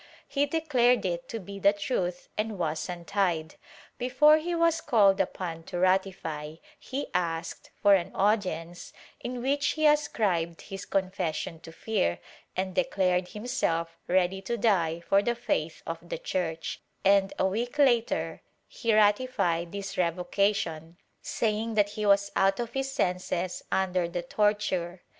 [0.27, 3.53] He declared it to be the truth and was untied.
[3.99, 9.85] Before he was called upon to ratify, he asked for an audience in which he
[9.85, 12.17] ascribed his confession to fear
[12.57, 17.77] and declared himself ready to die for the faith of the Church, and a week
[17.77, 24.23] later he ratified this revocation, saying that he was out of his senses under the
[24.23, 25.03] torture.